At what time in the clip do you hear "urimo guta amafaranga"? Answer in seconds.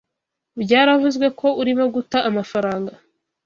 1.61-2.91